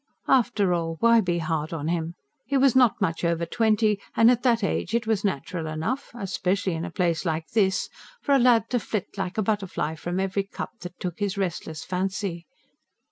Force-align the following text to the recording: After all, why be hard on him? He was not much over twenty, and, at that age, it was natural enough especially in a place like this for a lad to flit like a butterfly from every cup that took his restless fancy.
After 0.27 0.73
all, 0.73 0.97
why 0.99 1.21
be 1.21 1.37
hard 1.37 1.71
on 1.71 1.87
him? 1.87 2.15
He 2.47 2.57
was 2.57 2.75
not 2.75 2.99
much 2.99 3.23
over 3.23 3.45
twenty, 3.45 3.99
and, 4.15 4.31
at 4.31 4.41
that 4.41 4.63
age, 4.63 4.95
it 4.95 5.05
was 5.05 5.23
natural 5.23 5.67
enough 5.67 6.09
especially 6.15 6.73
in 6.73 6.83
a 6.85 6.89
place 6.89 7.23
like 7.23 7.49
this 7.51 7.87
for 8.23 8.33
a 8.33 8.39
lad 8.39 8.67
to 8.71 8.79
flit 8.79 9.09
like 9.15 9.37
a 9.37 9.43
butterfly 9.43 9.93
from 9.93 10.19
every 10.19 10.41
cup 10.45 10.71
that 10.81 10.99
took 10.99 11.19
his 11.19 11.37
restless 11.37 11.83
fancy. 11.83 12.47